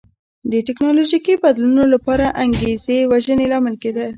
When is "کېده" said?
3.83-4.05